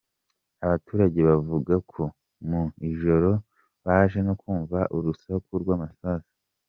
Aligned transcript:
Abaturage 0.65 1.19
bavuga 1.29 1.73
ko 1.91 2.03
mu 2.49 2.63
ijoro 2.89 3.29
baje 3.85 4.19
no 4.27 4.33
kumva 4.41 4.79
urusaku 4.95 5.51
rw’amasasu. 5.61 6.31